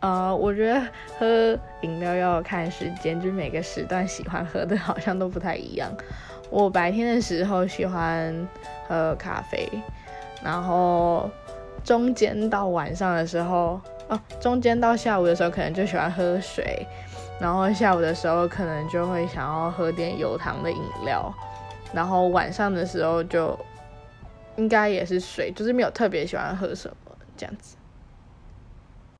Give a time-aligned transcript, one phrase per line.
[0.00, 0.80] 呃我觉得
[1.18, 5.90] 喝饮料要看时间就每个时段喜欢喝的好像都不太一样。
[6.50, 8.48] 我白天的时候喜欢
[8.88, 9.68] 喝咖啡
[10.42, 11.30] 然后
[11.84, 16.84] 中间到晚上的时候哦中间到下午的时候可能就喜欢喝水
[17.40, 21.32] 然后下午的时候可能就会想要喝点有糖的饮料
[21.92, 23.58] 然后晚上的时候就
[24.56, 27.76] 应该也是水就是没有特别喜欢喝什么这样子。